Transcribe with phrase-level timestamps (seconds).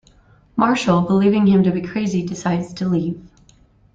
[0.55, 3.21] Marshall, believing him to be crazy, decides to leave.